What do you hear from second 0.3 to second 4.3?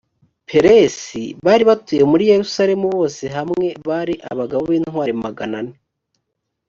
peresi bari batuye muri yerusalemu bose hamwe bari